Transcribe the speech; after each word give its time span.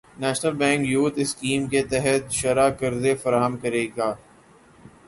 national 0.21 0.53
Bank 0.61 0.81
youth 0.93 1.17
scheme 1.23 1.61
کے 1.71 1.81
تحت 1.91 2.21
شرعی 2.39 2.71
قرضے 2.79 3.13
فراہم 3.21 3.53
کرے 3.63 3.85
گا 3.97 4.09